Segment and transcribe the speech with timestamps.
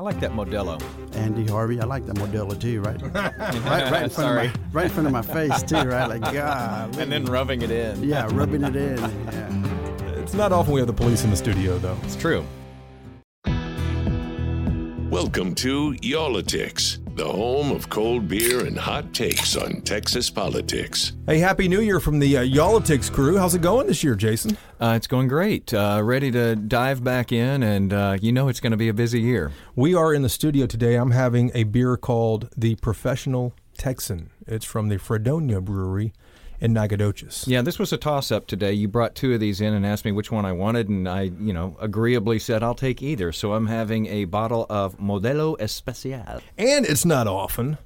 [0.00, 0.80] I like that Modelo.
[1.16, 3.02] Andy Harvey, I like that Modelo too, right?
[3.14, 4.46] right, right in front Sorry.
[4.46, 6.06] of my, right in front of my face too, right?
[6.06, 6.96] Like God.
[6.98, 8.04] And then rubbing it in.
[8.04, 8.96] yeah, rubbing it in.
[8.96, 9.64] Yeah.
[10.22, 11.96] It's not often we have the police in the studio, though.
[12.04, 12.44] It's true.
[15.10, 21.14] Welcome to Y'all-itics, the home of cold beer and hot takes on Texas politics.
[21.26, 23.36] Hey, Happy New Year from the uh, Y'all-itics crew.
[23.36, 24.56] How's it going this year, Jason?
[24.80, 25.74] Uh, it's going great.
[25.74, 28.94] Uh, ready to dive back in, and uh, you know it's going to be a
[28.94, 29.50] busy year.
[29.74, 30.94] We are in the studio today.
[30.94, 34.30] I'm having a beer called the Professional Texan.
[34.46, 36.12] It's from the Fredonia Brewery
[36.60, 37.44] in Nacogdoches.
[37.46, 38.72] Yeah, this was a toss up today.
[38.72, 41.22] You brought two of these in and asked me which one I wanted, and I,
[41.40, 43.32] you know, agreeably said I'll take either.
[43.32, 46.40] So I'm having a bottle of Modelo Especial.
[46.56, 47.78] And it's not often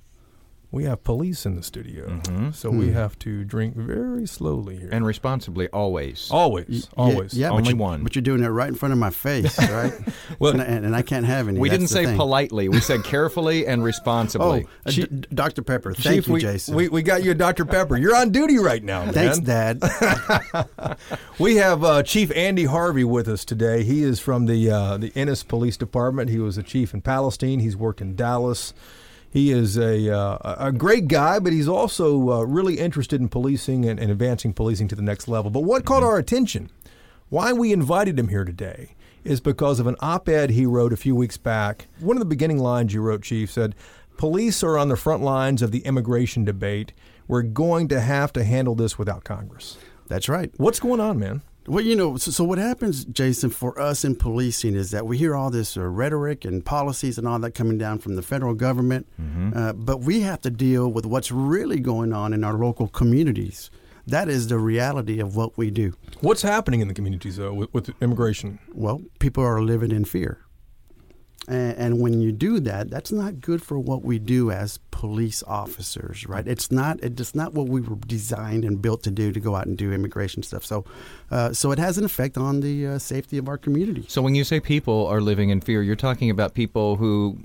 [0.72, 2.50] we have police in the studio, Mm-hmm.
[2.52, 4.88] so we have to drink very slowly here.
[4.90, 6.28] And responsibly, always.
[6.30, 7.34] always, always.
[7.34, 8.02] Yeah, Only but you, one.
[8.02, 9.92] But you're doing it right in front of my face, right?
[10.38, 11.60] Well- and, I, and I can't have any.
[11.60, 12.16] we That's didn't say thing.
[12.16, 12.68] politely.
[12.70, 14.66] We said carefully and Oh, responsibly.
[14.86, 15.62] uh, D- Dr.
[15.62, 15.92] Pepper.
[15.94, 16.74] Thank Chief, you, we, Jason.
[16.74, 17.64] We, we got you a Dr.
[17.66, 17.96] Pepper.
[17.98, 19.12] You're on duty right now, man.
[19.14, 19.82] Thanks, Dad.
[21.38, 23.82] We have uh, Chief Andy Harvey with us today.
[23.84, 26.30] He is from the uh, the Ennis Police Department.
[26.30, 27.58] He was a chief in Palestine.
[27.60, 28.72] He's worked in Dallas.
[29.32, 33.86] He is a uh, a great guy, but he's also uh, really interested in policing
[33.86, 35.50] and, and advancing policing to the next level.
[35.50, 36.70] But what caught our attention,
[37.30, 38.94] why we invited him here today,
[39.24, 41.86] is because of an op-ed he wrote a few weeks back.
[41.98, 43.74] One of the beginning lines you wrote, Chief, said,
[44.18, 46.92] "Police are on the front lines of the immigration debate.
[47.26, 50.52] We're going to have to handle this without Congress." That's right.
[50.58, 51.40] What's going on, man?
[51.66, 55.16] Well, you know, so, so what happens, Jason, for us in policing is that we
[55.16, 58.54] hear all this uh, rhetoric and policies and all that coming down from the federal
[58.54, 59.06] government,
[59.54, 63.70] uh, but we have to deal with what's really going on in our local communities.
[64.08, 65.94] That is the reality of what we do.
[66.20, 68.58] What's happening in the communities though with, with immigration?
[68.72, 70.40] Well, people are living in fear.
[71.52, 75.42] And, and when you do that, that's not good for what we do as police
[75.46, 76.48] officers, right?
[76.48, 76.98] It's not.
[77.02, 79.92] It's not what we were designed and built to do to go out and do
[79.92, 80.64] immigration stuff.
[80.64, 80.86] So,
[81.30, 84.06] uh, so it has an effect on the uh, safety of our community.
[84.08, 87.36] So when you say people are living in fear, you're talking about people who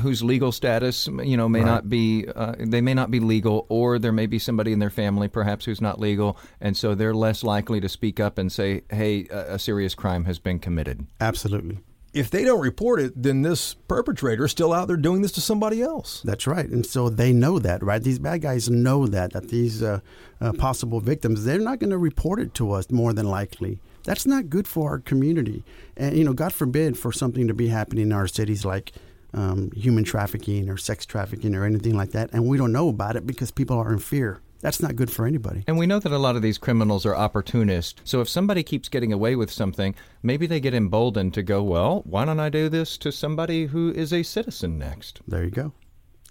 [0.00, 3.98] whose legal status, you know, may not be uh, they may not be legal, or
[3.98, 7.44] there may be somebody in their family perhaps who's not legal, and so they're less
[7.44, 11.80] likely to speak up and say, "Hey, a, a serious crime has been committed." Absolutely.
[12.12, 15.40] If they don't report it, then this perpetrator is still out there doing this to
[15.40, 16.22] somebody else.
[16.24, 18.02] That's right, and so they know that, right?
[18.02, 20.00] These bad guys know that that these uh,
[20.40, 23.80] uh, possible victims they're not going to report it to us more than likely.
[24.04, 25.62] That's not good for our community,
[25.96, 28.92] and you know, God forbid for something to be happening in our cities like
[29.34, 33.16] um, human trafficking or sex trafficking or anything like that, and we don't know about
[33.16, 34.40] it because people are in fear.
[34.60, 35.64] That's not good for anybody.
[35.66, 38.00] And we know that a lot of these criminals are opportunists.
[38.04, 42.02] So if somebody keeps getting away with something, maybe they get emboldened to go, "Well,
[42.04, 45.72] why don't I do this to somebody who is a citizen next?" There you go.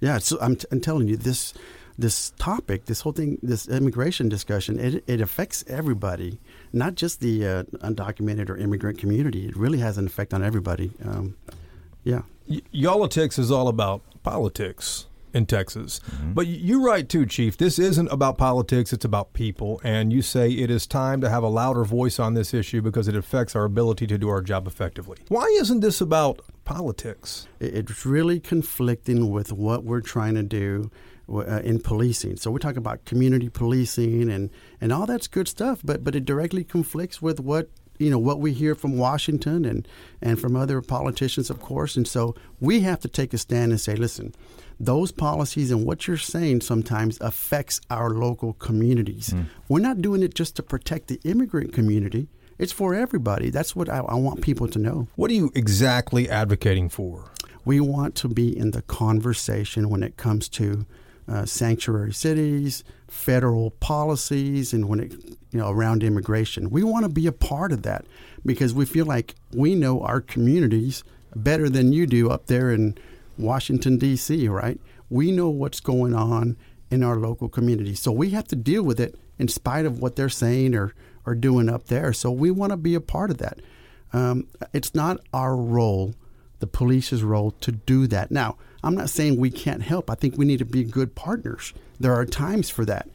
[0.01, 1.53] Yeah, so I'm, t- I'm telling you this
[1.97, 6.39] this topic, this whole thing, this immigration discussion, it, it affects everybody,
[6.73, 9.47] not just the uh, undocumented or immigrant community.
[9.47, 10.91] It really has an effect on everybody.
[11.05, 11.37] Um,
[12.03, 12.23] yeah.
[12.49, 15.99] Y- Y'all-itics is all about politics in Texas.
[16.33, 17.57] But y- you write too, Chief.
[17.57, 19.81] This isn't about politics, it's about people.
[19.83, 23.07] And you say it is time to have a louder voice on this issue because
[23.07, 25.17] it affects our ability to do our job effectively.
[25.27, 27.47] Why isn't this about politics?
[27.59, 30.89] It's really conflicting with what we're trying to do
[31.29, 32.37] uh, in policing.
[32.37, 36.23] So we talk about community policing and, and all that's good stuff, but but it
[36.23, 39.87] directly conflicts with what you know what we hear from Washington and
[40.21, 41.95] and from other politicians, of course.
[41.95, 44.33] And so we have to take a stand and say, listen,
[44.79, 49.33] those policies and what you're saying sometimes affects our local communities.
[49.69, 52.27] We're not doing it just to protect the immigrant community.
[52.57, 53.49] It's for everybody.
[53.49, 55.07] That's what I, I want people to know.
[55.15, 57.31] What are you exactly advocating for?
[57.65, 60.85] We want to be in the conversation when it comes to
[61.27, 65.13] uh, sanctuary cities, federal policies, and when it
[65.51, 66.69] you know around immigration.
[66.69, 68.05] We want to be a part of that
[68.45, 71.03] because we feel like we know our communities
[71.35, 72.97] better than you do up there in
[73.37, 74.47] Washington D.C.
[74.47, 74.79] Right?
[75.09, 76.57] We know what's going on
[76.89, 80.15] in our local community, so we have to deal with it in spite of what
[80.15, 80.93] they're saying or
[81.25, 82.13] or doing up there.
[82.13, 83.59] So we want to be a part of that.
[84.13, 86.13] Um, it's not our role
[86.59, 88.31] the police's role to do that.
[88.31, 90.09] Now, I'm not saying we can't help.
[90.09, 91.73] I think we need to be good partners.
[91.99, 93.09] There are times for that.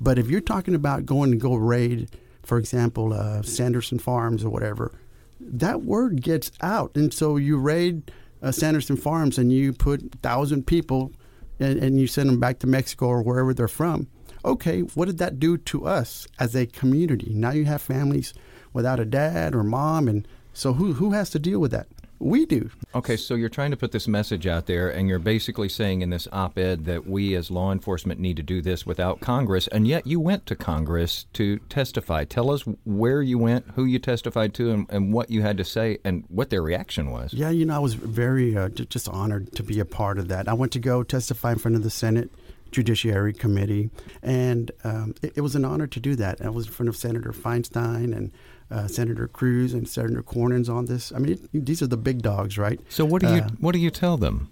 [0.00, 2.10] But if you're talking about going to go raid,
[2.42, 4.92] for example, uh, Sanderson Farms or whatever,
[5.40, 6.96] that word gets out.
[6.96, 8.10] And so you raid
[8.42, 11.12] uh, Sanderson Farms and you put thousand people
[11.58, 14.08] and, and you send them back to Mexico or wherever they're from.
[14.44, 17.32] Okay, what did that do to us as a community?
[17.34, 18.32] Now you have families
[18.72, 21.88] without a dad or mom, and so who who has to deal with that?
[22.18, 22.70] We do.
[22.94, 26.10] Okay, so you're trying to put this message out there, and you're basically saying in
[26.10, 29.86] this op ed that we as law enforcement need to do this without Congress, and
[29.86, 32.24] yet you went to Congress to testify.
[32.24, 35.64] Tell us where you went, who you testified to, and, and what you had to
[35.64, 37.34] say, and what their reaction was.
[37.34, 40.48] Yeah, you know, I was very uh, just honored to be a part of that.
[40.48, 42.30] I went to go testify in front of the Senate
[42.70, 43.90] Judiciary Committee,
[44.22, 46.40] and um, it, it, was an honor to do that.
[46.44, 48.32] I was in front of Senator Feinstein and
[48.70, 51.12] uh, Senator Cruz and Senator Cornyn's on this.
[51.12, 52.80] I mean, it, these are the big dogs, right?
[52.88, 54.50] So what do you uh, what do you tell them?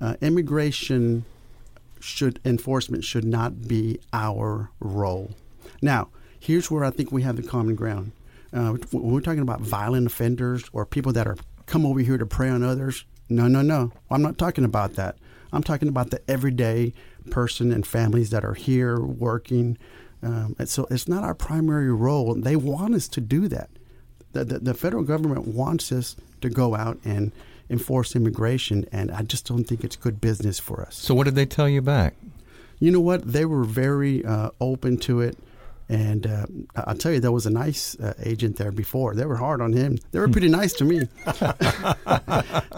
[0.00, 1.24] Uh, immigration
[2.00, 5.30] should enforcement should not be our role.
[5.80, 6.08] Now,
[6.38, 8.12] here's where I think we have the common ground.
[8.52, 12.26] Uh, when we're talking about violent offenders or people that are come over here to
[12.26, 13.92] prey on others, no, no, no.
[14.10, 15.16] I'm not talking about that.
[15.52, 16.92] I'm talking about the everyday
[17.30, 19.78] person and families that are here working,
[20.22, 22.34] um, so it's not our primary role.
[22.34, 23.70] They want us to do that.
[24.32, 27.32] The, the, the, federal government wants us to go out and
[27.70, 30.96] enforce immigration, and I just don't think it's good business for us.
[30.96, 32.14] So, what did they tell you back?
[32.78, 33.32] You know what?
[33.32, 35.38] They were very uh, open to it.
[35.88, 39.14] And uh, I'll tell you, there was a nice uh, agent there before.
[39.14, 39.98] They were hard on him.
[40.10, 41.08] They were pretty nice to me.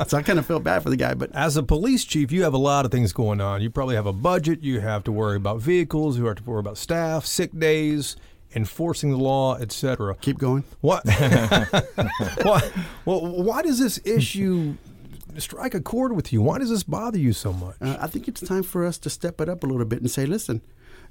[0.07, 1.15] so I kind of felt bad for the guy.
[1.15, 3.63] But as a police chief, you have a lot of things going on.
[3.63, 4.63] You probably have a budget.
[4.63, 6.19] You have to worry about vehicles.
[6.19, 8.17] You have to worry about staff, sick days,
[8.55, 10.15] enforcing the law, etc.
[10.21, 10.65] Keep going.
[10.83, 11.09] What?
[12.43, 12.71] why,
[13.07, 14.77] well, why does this issue
[15.39, 16.43] strike a chord with you?
[16.43, 17.77] Why does this bother you so much?
[17.81, 20.11] Uh, I think it's time for us to step it up a little bit and
[20.11, 20.61] say, listen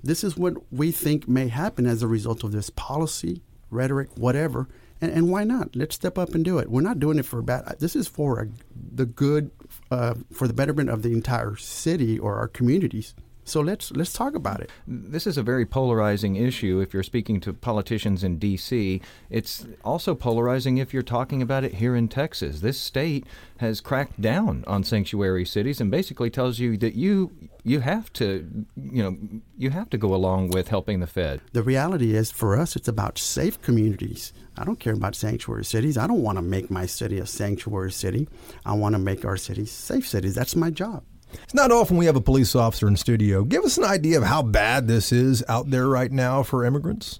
[0.04, 4.68] this is what we think may happen as a result of this policy, rhetoric, whatever.
[5.00, 5.76] And, and why not?
[5.76, 6.70] Let's step up and do it.
[6.70, 7.76] We're not doing it for bad.
[7.80, 8.48] This is for a,
[8.96, 9.52] the good,
[9.92, 13.14] uh, for the betterment of the entire city or our communities.
[13.48, 14.70] So let's let's talk about it.
[14.86, 16.82] This is a very polarizing issue.
[16.82, 21.76] If you're speaking to politicians in D.C., it's also polarizing if you're talking about it
[21.76, 22.60] here in Texas.
[22.60, 23.26] This state
[23.60, 27.32] has cracked down on sanctuary cities and basically tells you that you
[27.64, 29.18] you have to you know
[29.58, 31.40] you have to go along with helping the Fed.
[31.54, 34.34] The reality is, for us, it's about safe communities.
[34.58, 35.98] I don't care about sanctuary cities.
[35.98, 38.28] I don't want to make my city a sanctuary city.
[38.66, 40.36] I want to make our cities safe cities.
[40.36, 41.04] That's my job.
[41.44, 43.44] It's not often we have a police officer in studio.
[43.44, 47.20] Give us an idea of how bad this is out there right now for immigrants.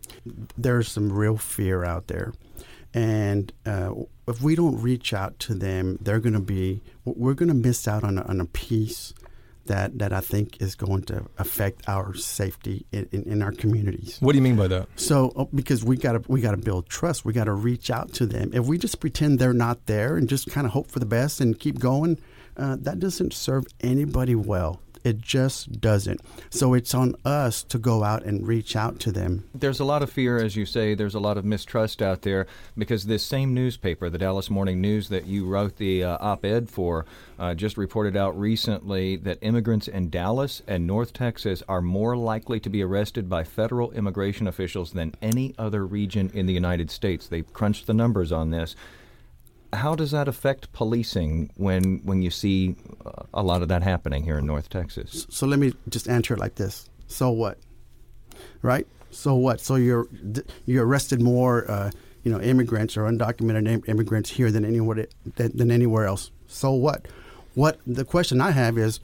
[0.58, 2.34] There's some real fear out there.
[2.94, 3.94] And uh,
[4.28, 7.88] if we don't reach out to them, they're going to be, we're going to miss
[7.88, 9.14] out on a, on a piece
[9.68, 14.18] that, that I think is going to affect our safety in, in, in our communities.
[14.20, 14.88] What do you mean by that?
[14.96, 17.92] So, oh, because we got to we got to build trust, we got to reach
[17.92, 18.52] out to them.
[18.54, 21.40] If we just pretend they're not there and just kind of hope for the best
[21.42, 22.18] and keep going,
[22.58, 24.82] uh, that doesn't serve anybody well.
[25.04, 26.20] It just doesn't.
[26.50, 29.48] So it's on us to go out and reach out to them.
[29.56, 30.96] There's a lot of fear, as you say.
[30.96, 32.46] There's a lot of mistrust out there
[32.78, 36.70] because this same newspaper, the Dallas Morning News, that you wrote the uh, op ed
[36.70, 37.06] for,
[37.40, 42.60] uh, just reported out recently that immigrants in Dallas and North Texas are more likely
[42.60, 47.28] to be arrested by federal immigration officials than any other region in the United States.
[47.28, 48.76] They crunched the numbers on this
[49.74, 54.24] how does that affect policing when when you see uh, a lot of that happening
[54.24, 55.28] here in North Texas?
[55.30, 57.58] So let me just answer it like this: So what?
[58.62, 58.88] Right?
[59.12, 59.60] So what?
[59.60, 60.08] So you're
[60.66, 61.92] you're arrested more, uh,
[62.24, 66.32] you know, immigrants or undocumented immigrants here than anywhere than, than anywhere else.
[66.48, 67.08] So what?
[67.56, 69.00] What the question I have is,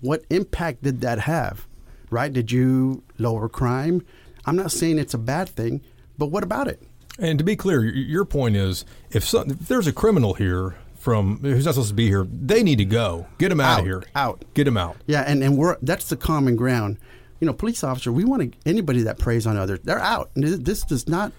[0.00, 1.66] what impact did that have?
[2.10, 2.32] Right?
[2.32, 4.04] Did you lower crime?
[4.44, 5.82] I'm not saying it's a bad thing,
[6.18, 6.82] but what about it?
[7.18, 11.38] And to be clear, your point is if, some, if there's a criminal here from
[11.38, 13.26] who's not supposed to be here, they need to go.
[13.38, 14.02] Get them out, out of here.
[14.14, 14.44] Out.
[14.54, 14.96] Get them out.
[15.06, 16.98] Yeah, and, and we're that's the common ground.
[17.40, 20.30] You know, police officer, we want to, anybody that preys on others, they're out.
[20.34, 21.32] This does not.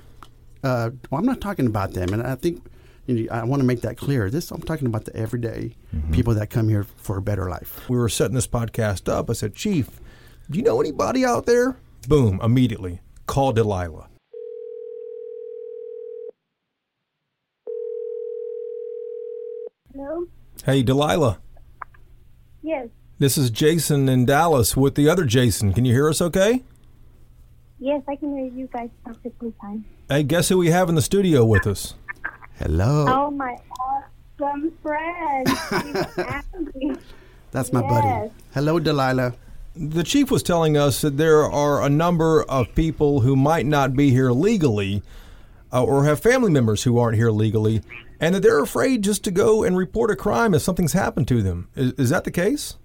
[0.63, 2.63] Uh, well, I'm not talking about them, and I think
[3.07, 4.29] you know, I want to make that clear.
[4.29, 6.13] This I'm talking about the everyday mm-hmm.
[6.13, 7.89] people that come here for a better life.
[7.89, 9.29] We were setting this podcast up.
[9.29, 9.89] I said, Chief,
[10.49, 11.77] do you know anybody out there?
[12.07, 12.39] Boom!
[12.41, 14.07] Immediately call Delilah.
[19.97, 20.27] Hello?
[20.63, 21.39] Hey, Delilah.
[22.61, 22.89] Yes.
[23.17, 25.73] This is Jason in Dallas with the other Jason.
[25.73, 26.61] Can you hear us okay?
[27.79, 29.85] Yes, I can hear you guys perfectly fine.
[30.07, 31.95] Hey, guess who we have in the studio with us?
[32.59, 33.05] Hello.
[33.09, 33.57] Oh, my
[34.39, 35.47] awesome friend.
[37.51, 38.31] That's my buddy.
[38.53, 39.33] Hello, Delilah.
[39.75, 43.95] The chief was telling us that there are a number of people who might not
[43.95, 45.01] be here legally
[45.73, 47.81] uh, or have family members who aren't here legally,
[48.19, 51.41] and that they're afraid just to go and report a crime if something's happened to
[51.41, 51.69] them.
[51.75, 52.77] Is, is that the case?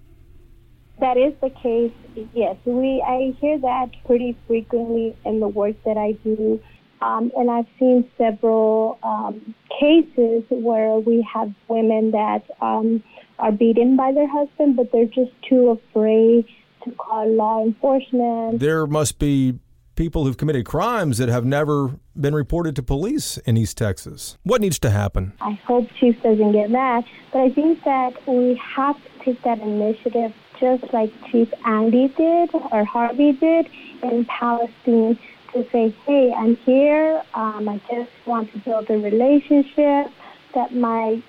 [1.00, 1.92] That is the case.
[2.34, 3.02] Yes, we.
[3.06, 6.60] I hear that pretty frequently in the work that I do,
[7.00, 13.02] um, and I've seen several um, cases where we have women that um,
[13.38, 16.44] are beaten by their husband, but they're just too afraid
[16.84, 18.60] to call law enforcement.
[18.60, 19.58] There must be
[19.94, 24.38] people who've committed crimes that have never been reported to police in East Texas.
[24.42, 25.32] What needs to happen?
[25.40, 29.60] I hope Chief doesn't get mad, but I think that we have to take that
[29.60, 33.68] initiative just like Chief Andy did or Harvey did
[34.02, 35.18] in Palestine
[35.52, 37.22] to say, hey, I'm here.
[37.34, 40.10] Um, I just want to build a relationship,
[40.54, 41.22] that my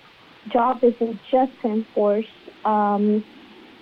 [0.50, 2.28] job isn't just to enforce
[2.66, 3.24] um,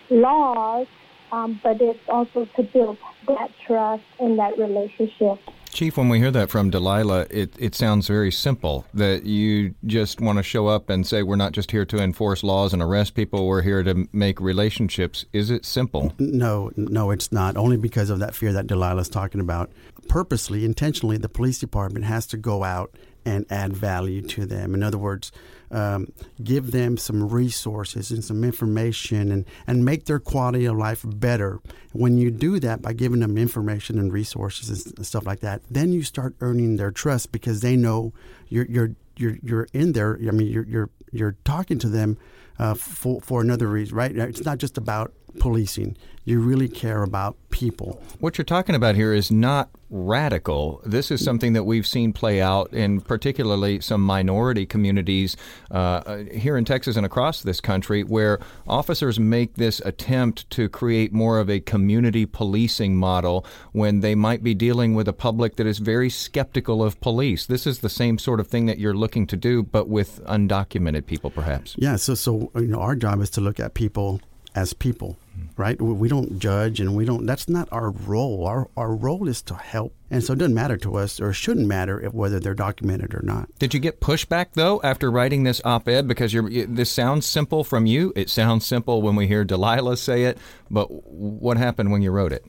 [0.09, 0.87] laws,
[1.31, 2.97] um, but it's also to build
[3.27, 5.39] that trust in that relationship.
[5.71, 10.19] Chief, when we hear that from Delilah, it, it sounds very simple that you just
[10.19, 13.15] want to show up and say, We're not just here to enforce laws and arrest
[13.15, 15.25] people, we're here to make relationships.
[15.31, 16.13] Is it simple?
[16.19, 17.55] No, no, it's not.
[17.55, 19.71] Only because of that fear that Delilah's talking about.
[20.09, 24.73] Purposely, intentionally, the police department has to go out and add value to them.
[24.73, 25.31] In other words,
[25.71, 26.11] um,
[26.43, 31.59] give them some resources and some information and, and make their quality of life better.
[31.93, 35.91] When you do that by giving them information and resources and stuff like that, then
[35.91, 38.13] you start earning their trust because they know
[38.47, 40.17] you're you're you're, you're in there.
[40.27, 42.17] I mean, you're you're you're talking to them
[42.59, 44.15] uh, for for another reason, right?
[44.15, 45.97] It's not just about policing.
[46.23, 47.99] You really care about people.
[48.19, 50.79] What you're talking about here is not radical.
[50.85, 55.35] This is something that we've seen play out in particularly some minority communities
[55.71, 61.11] uh, here in Texas and across this country where officers make this attempt to create
[61.11, 65.65] more of a community policing model when they might be dealing with a public that
[65.65, 67.47] is very skeptical of police.
[67.47, 71.07] This is the same sort of thing that you're looking to do, but with undocumented
[71.07, 71.75] people, perhaps.
[71.79, 74.21] Yeah, so so you know, our job is to look at people
[74.53, 75.17] as people,
[75.57, 75.79] right?
[75.81, 77.25] We don't judge and we don't.
[77.25, 78.45] That's not our role.
[78.47, 81.67] Our our role is to help, and so it doesn't matter to us, or shouldn't
[81.67, 83.49] matter if whether they're documented or not.
[83.59, 86.07] Did you get pushback though after writing this op-ed?
[86.07, 88.13] Because you're, you- this sounds simple from you.
[88.15, 90.37] It sounds simple when we hear Delilah say it.
[90.69, 92.45] But what happened when you wrote it?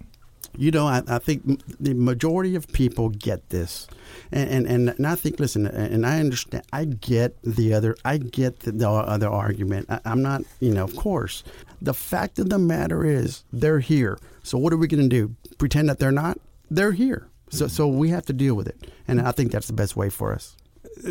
[0.57, 3.87] You know, I, I think the majority of people get this,
[4.31, 6.65] and and, and, I think, listen, and I understand.
[6.73, 7.97] I get the other.
[8.05, 9.87] I get the, the other argument.
[9.89, 11.43] I, I'm not, you know, of course.
[11.81, 14.19] The fact of the matter is, they're here.
[14.43, 15.35] So what are we going to do?
[15.57, 16.39] Pretend that they're not?
[16.71, 17.29] They're here.
[17.49, 20.11] So so we have to deal with it, and I think that's the best way
[20.11, 20.57] for us.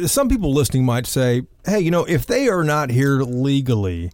[0.06, 4.12] Some people listening might say, hey, you know, if they are not here legally,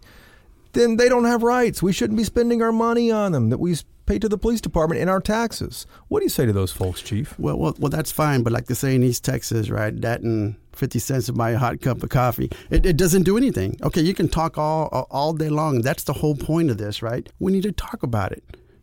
[0.72, 1.82] then they don't have rights.
[1.82, 3.76] We shouldn't be spending our money on them that we
[4.08, 5.86] pay to the police department in our taxes.
[6.08, 7.38] What do you say to those folks, Chief?
[7.38, 8.42] Well, well, well, that's fine.
[8.42, 9.94] But like they say in East Texas, right?
[10.00, 12.50] That and fifty cents to my hot cup of coffee.
[12.70, 13.76] It, it doesn't do anything.
[13.82, 15.82] Okay, you can talk all all day long.
[15.82, 17.28] That's the whole point of this, right?
[17.38, 18.42] We need to talk about it.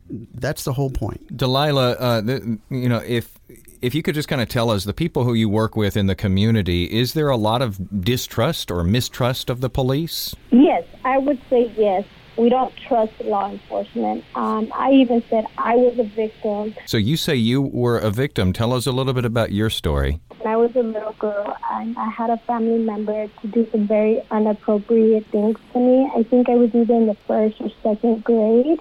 [0.09, 1.35] That's the whole point.
[1.35, 3.39] Delilah, uh, the, you know, if
[3.81, 6.05] if you could just kind of tell us the people who you work with in
[6.05, 10.35] the community, is there a lot of distrust or mistrust of the police?
[10.51, 12.05] Yes, I would say yes.
[12.37, 14.25] We don't trust law enforcement.
[14.35, 16.75] Um, I even said I was a victim.
[16.85, 18.51] So you say you were a victim.
[18.51, 20.19] Tell us a little bit about your story.
[20.37, 23.87] When I was a little girl, I, I had a family member to do some
[23.87, 26.09] very inappropriate things to me.
[26.15, 28.79] I think I was either in the first or second grade.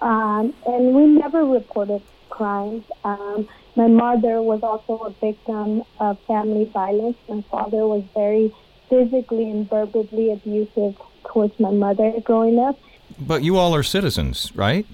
[0.00, 2.84] Um, and we never reported crimes.
[3.04, 7.16] Um, my mother was also a victim of family violence.
[7.28, 8.54] My father was very
[8.88, 10.96] physically and verbally abusive
[11.34, 12.78] towards my mother growing up.
[13.18, 14.86] But you all are citizens, right?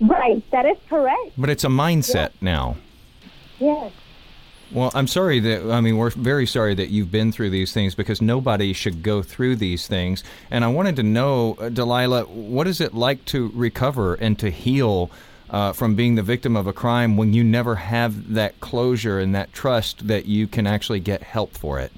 [0.00, 1.32] Right, that is correct.
[1.38, 2.76] But it's a mindset now.
[3.60, 3.92] Yes.
[4.72, 7.94] Well, I'm sorry that I mean we're very sorry that you've been through these things
[7.94, 10.24] because nobody should go through these things.
[10.50, 14.50] And I wanted to know, uh, Delilah, what is it like to recover and to
[14.50, 15.10] heal
[15.50, 19.34] uh, from being the victim of a crime when you never have that closure and
[19.36, 21.92] that trust that you can actually get help for it?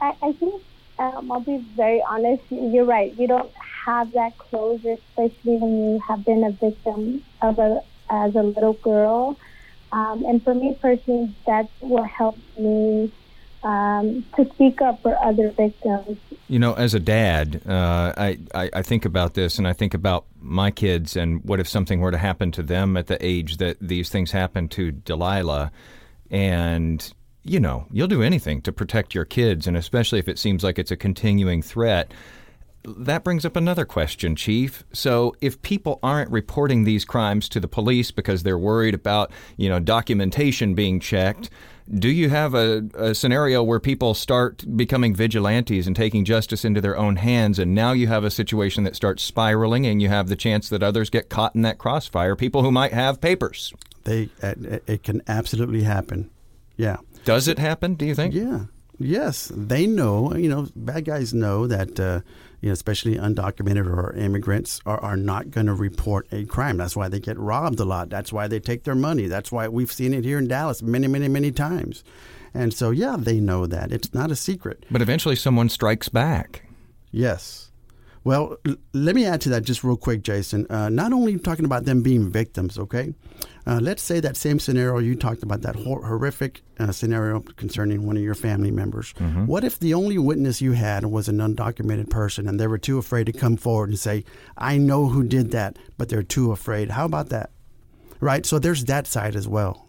[0.00, 0.60] I, I think
[1.00, 2.42] um, I'll be very honest.
[2.50, 3.18] You're right.
[3.18, 3.50] You don't
[3.86, 8.74] have that closure, especially when you have been a victim of a as a little
[8.74, 9.36] girl.
[9.92, 13.10] Um, and for me personally, that's what helped me
[13.62, 16.18] um, to speak up for other victims.
[16.48, 19.94] You know, as a dad, uh, I, I, I think about this and I think
[19.94, 23.56] about my kids and what if something were to happen to them at the age
[23.56, 25.72] that these things happen to Delilah.
[26.30, 30.62] And, you know, you'll do anything to protect your kids, and especially if it seems
[30.62, 32.12] like it's a continuing threat.
[32.84, 34.84] that brings up another question, Chief.
[34.92, 39.68] So, if people aren't reporting these crimes to the police because they're worried about, you
[39.68, 41.50] know, documentation being checked,
[41.92, 46.80] do you have a, a, scenario where people start becoming vigilantes and taking justice into
[46.80, 50.28] their own hands, and now you have a situation that starts spiraling, and you have
[50.28, 52.36] the chance that others get caught in that crossfire?
[52.36, 53.74] People who might have papers.
[54.04, 56.30] They, it can absolutely happen.
[56.76, 56.96] Yeah.
[57.24, 57.94] Does it happen?
[57.94, 58.34] Do you think?
[58.34, 58.64] Yeah.
[58.98, 60.34] Yes, they know.
[60.34, 61.98] You know, bad guys know that.
[61.98, 62.20] Uh,
[62.60, 66.76] you know, especially undocumented or immigrants are, are not going to report a crime.
[66.76, 68.10] That's why they get robbed a lot.
[68.10, 69.26] That's why they take their money.
[69.26, 72.04] That's why we've seen it here in Dallas many, many, many times.
[72.52, 73.92] And so, yeah, they know that.
[73.92, 74.84] It's not a secret.
[74.90, 76.66] But eventually someone strikes back.
[77.10, 77.69] Yes.
[78.22, 80.66] Well, l- let me add to that just real quick, Jason.
[80.70, 83.14] Uh, not only talking about them being victims, okay?
[83.66, 88.06] Uh, let's say that same scenario you talked about, that hor- horrific uh, scenario concerning
[88.06, 89.14] one of your family members.
[89.14, 89.46] Mm-hmm.
[89.46, 92.98] What if the only witness you had was an undocumented person and they were too
[92.98, 94.24] afraid to come forward and say,
[94.56, 96.90] I know who did that, but they're too afraid?
[96.90, 97.50] How about that?
[98.20, 98.44] Right?
[98.44, 99.88] So there's that side as well.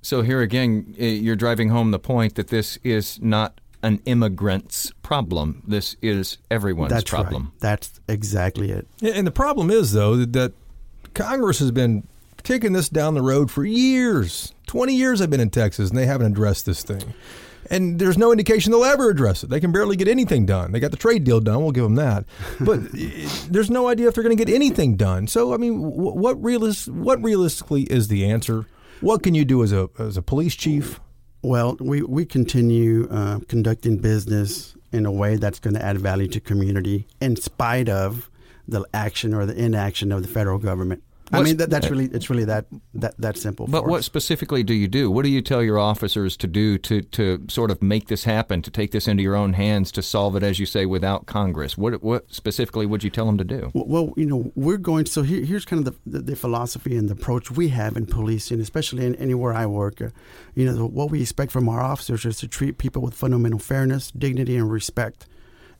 [0.00, 5.62] So here again, you're driving home the point that this is not an immigrant's problem.
[5.66, 7.44] This is everyone's That's problem.
[7.44, 7.60] Right.
[7.60, 8.86] That's exactly it.
[9.02, 10.52] And the problem is, though, that
[11.14, 12.06] Congress has been
[12.42, 14.54] kicking this down the road for years.
[14.66, 17.14] 20 years I've been in Texas, and they haven't addressed this thing.
[17.70, 19.50] And there's no indication they'll ever address it.
[19.50, 20.72] They can barely get anything done.
[20.72, 21.62] They got the trade deal done.
[21.62, 22.24] We'll give them that.
[22.60, 25.26] But eh, there's no idea if they're going to get anything done.
[25.26, 28.66] So, I mean, what, realis- what realistically is the answer?
[29.00, 31.00] What can you do as a, as a police chief?
[31.44, 36.28] Well, we, we continue uh, conducting business in a way that's going to add value
[36.28, 38.30] to community in spite of
[38.68, 41.02] the action or the inaction of the federal government.
[41.32, 43.66] I mean, that, that's really it's really that that that simple.
[43.66, 45.10] But what specifically do you do?
[45.10, 48.62] What do you tell your officers to do to to sort of make this happen,
[48.62, 51.78] to take this into your own hands, to solve it, as you say, without Congress?
[51.78, 53.70] What what specifically would you tell them to do?
[53.74, 55.06] Well, you know, we're going.
[55.06, 58.06] So here, here's kind of the, the, the philosophy and the approach we have in
[58.06, 60.00] policing, especially in anywhere I work.
[60.02, 60.08] Uh,
[60.54, 64.10] you know, what we expect from our officers is to treat people with fundamental fairness,
[64.10, 65.26] dignity, and respect.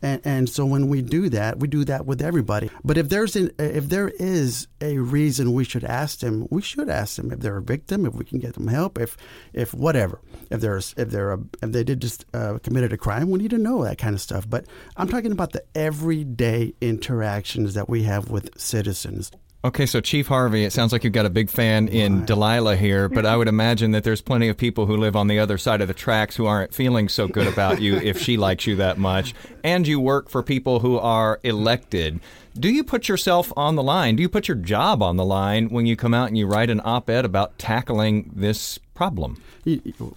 [0.03, 2.71] And, and so when we do that, we do that with everybody.
[2.85, 6.91] But if there's an, if there is a reason we should ask them, we should
[6.91, 9.17] ask them if they're a victim, if we can get them help, if
[9.53, 13.31] if whatever, if there's if they're a, if they did just uh, committed a crime,
[13.31, 14.49] we need to know that kind of stuff.
[14.49, 19.31] But I'm talking about the everyday interactions that we have with citizens.
[19.65, 22.25] Okay, so Chief Harvey, it sounds like you've got a big fan in.
[22.25, 25.39] Delilah here, but I would imagine that there's plenty of people who live on the
[25.39, 28.67] other side of the tracks who aren't feeling so good about you if she likes
[28.67, 29.35] you that much.
[29.63, 32.19] And you work for people who are elected.
[32.59, 34.17] Do you put yourself on the line?
[34.17, 36.69] Do you put your job on the line when you come out and you write
[36.69, 39.41] an op ed about tackling this problem?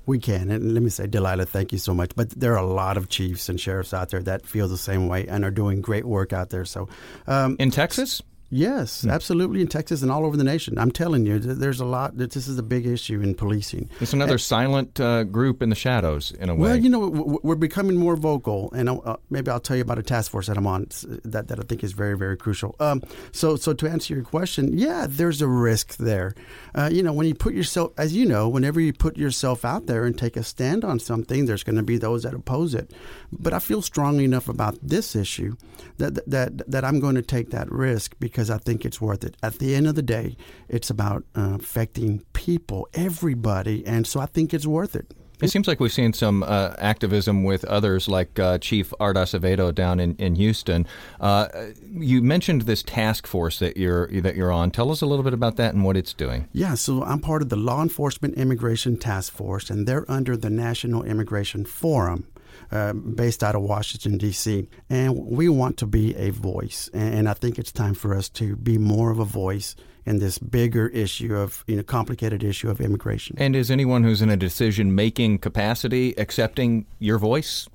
[0.08, 0.50] We can.
[0.50, 2.12] And let me say, Delilah, thank you so much.
[2.16, 5.08] But there are a lot of chiefs and sheriffs out there that feel the same
[5.08, 6.66] way and are doing great work out there.
[6.66, 6.90] So,
[7.28, 8.24] um, In Texas?
[8.50, 9.10] Yes, hmm.
[9.10, 9.62] absolutely.
[9.62, 10.78] In Texas and all over the nation.
[10.78, 12.18] I'm telling you, there's a lot.
[12.18, 13.90] That this is a big issue in policing.
[14.00, 16.70] It's another and, silent uh, group in the shadows, in a way.
[16.70, 20.04] Well, you know, we're becoming more vocal, and uh, maybe I'll tell you about a
[20.04, 20.88] task force that I'm on
[21.24, 22.76] that, that I think is very, very crucial.
[22.80, 26.36] Um, so, so to answer your question, yeah, there's a risk there.
[26.76, 29.88] Uh, you know, when you put yourself, as you know, whenever you put yourself out
[29.88, 32.92] there and take a stand on something, there's going to be those that oppose it.
[33.32, 35.56] But I feel strongly enough about this issue
[35.98, 39.24] that that that I'm going to take that risk because because I think it's worth
[39.24, 39.38] it.
[39.42, 40.36] At the end of the day,
[40.68, 45.14] it's about uh, affecting people, everybody, and so I think it's worth it.
[45.42, 49.74] It seems like we've seen some uh, activism with others, like uh, Chief Art Acevedo
[49.74, 50.86] down in, in Houston.
[51.20, 51.48] Uh,
[51.90, 54.72] you mentioned this task force that you're that you're on.
[54.72, 56.50] Tell us a little bit about that and what it's doing.
[56.52, 60.50] Yeah, so I'm part of the Law Enforcement Immigration Task Force, and they're under the
[60.50, 62.28] National Immigration Forum.
[62.72, 64.68] Uh, based out of Washington, D.C.
[64.90, 66.90] And we want to be a voice.
[66.94, 69.76] And I think it's time for us to be more of a voice
[70.06, 73.36] in this bigger issue of, you know, complicated issue of immigration.
[73.40, 77.68] And is anyone who's in a decision making capacity accepting your voice?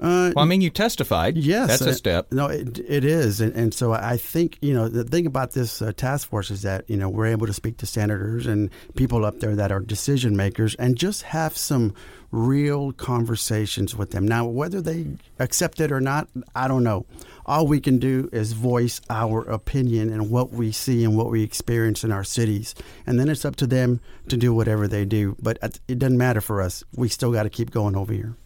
[0.00, 1.36] Uh, well, I mean, you testified.
[1.36, 2.32] Yes, that's a step.
[2.32, 5.80] no, it, it is, and, and so I think you know the thing about this
[5.80, 9.24] uh, task force is that you know we're able to speak to senators and people
[9.24, 11.94] up there that are decision makers and just have some
[12.34, 14.26] real conversations with them.
[14.26, 15.06] Now, whether they
[15.38, 17.06] accept it or not, I don't know.
[17.46, 21.42] All we can do is voice our opinion and what we see and what we
[21.44, 22.74] experience in our cities,
[23.06, 25.36] and then it's up to them to do whatever they do.
[25.40, 26.82] But it doesn't matter for us.
[26.96, 28.36] We still got to keep going over here.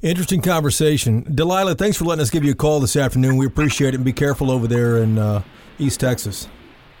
[0.00, 1.26] Interesting conversation.
[1.34, 3.36] Delilah, thanks for letting us give you a call this afternoon.
[3.36, 5.42] We appreciate it and be careful over there in uh,
[5.78, 6.48] East Texas.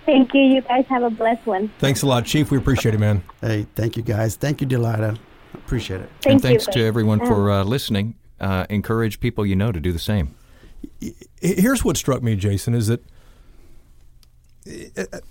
[0.04, 0.40] Thank you.
[0.40, 1.70] You guys have a blessed one.
[1.78, 2.50] Thanks a lot, Chief.
[2.50, 3.22] We appreciate it, man.
[3.40, 4.34] Hey, thank you, guys.
[4.34, 5.16] Thank you, Delilah.
[5.54, 6.10] Appreciate it.
[6.22, 6.72] Thank and thanks you.
[6.72, 8.16] to everyone for uh, listening.
[8.40, 10.34] Uh, encourage people you know to do the same.
[11.40, 13.04] Here's what struck me, Jason, is that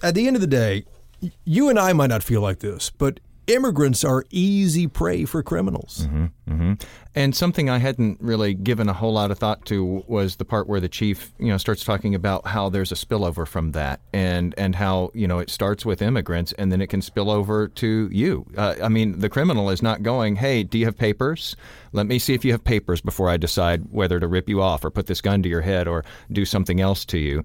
[0.03, 0.85] at the end of the day,
[1.43, 6.05] you and I might not feel like this, but immigrants are easy prey for criminals.
[6.05, 6.73] Mm-hmm, mm-hmm.
[7.15, 10.67] And something I hadn't really given a whole lot of thought to was the part
[10.67, 14.53] where the chief, you know, starts talking about how there's a spillover from that, and
[14.57, 18.09] and how you know it starts with immigrants and then it can spill over to
[18.11, 18.45] you.
[18.55, 21.55] Uh, I mean, the criminal is not going, "Hey, do you have papers?
[21.93, 24.83] Let me see if you have papers before I decide whether to rip you off
[24.83, 27.43] or put this gun to your head or do something else to you."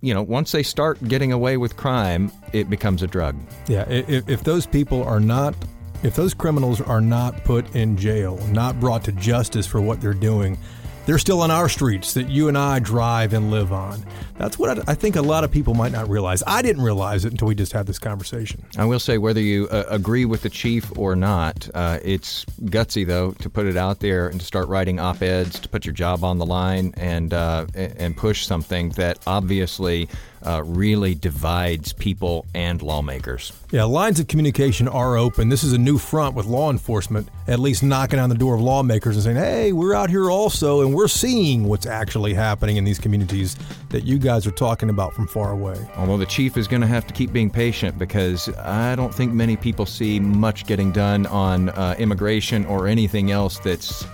[0.00, 3.36] You know, once they start getting away with crime, it becomes a drug.
[3.68, 5.54] Yeah, if, if those people are not
[6.02, 10.14] if those criminals are not put in jail, not brought to justice for what they're
[10.14, 10.58] doing,
[11.06, 14.04] they're still on our streets that you and I drive and live on.
[14.36, 16.42] That's what I, think a lot of people might not realize.
[16.46, 18.64] I didn't realize it until we just had this conversation.
[18.78, 23.06] I will say, whether you uh, agree with the chief or not, uh, it's gutsy
[23.06, 26.24] though to put it out there and to start writing op-eds, to put your job
[26.24, 30.08] on the line, and uh, and push something that obviously
[30.44, 33.52] uh, really divides people and lawmakers.
[33.70, 35.48] Yeah, lines of communication are open.
[35.48, 38.60] This is a new front with law enforcement, at least knocking on the door of
[38.60, 42.84] lawmakers and saying, hey, we're out here also, and we're seeing what's actually happening in
[42.84, 43.56] these communities
[43.90, 45.76] that you guys are talking about from far away.
[45.96, 49.32] Although the chief is going to have to keep being patient because I don't think
[49.32, 54.04] many people see much getting done on uh, immigration or anything else that's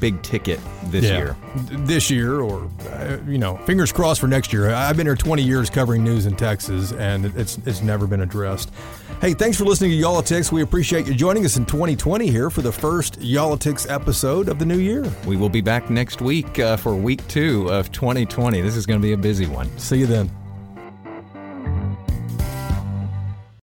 [0.00, 1.16] big ticket this yeah.
[1.18, 1.36] year.
[1.54, 4.70] This year, or, uh, you know, fingers crossed for next year.
[4.70, 8.70] I've been here 20 years covering news in Texas, and it's it's never been addressed.
[9.20, 10.50] Hey, thanks for listening to Y'all-itics.
[10.50, 14.66] We appreciate you joining us in 2020 here for the first Y'all-itics episode of the
[14.66, 15.04] new year.
[15.26, 18.60] We will be back next week uh, for week two of 2020.
[18.60, 19.76] This is going to be a busy one.
[19.78, 20.41] See you then.